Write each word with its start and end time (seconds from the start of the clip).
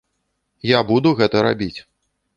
Я 0.69 0.79
буду 0.91 1.13
гэта 1.19 1.47
рабіць. 1.49 1.75